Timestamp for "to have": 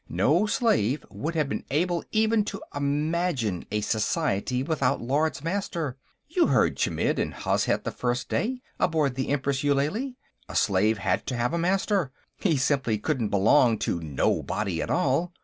11.27-11.53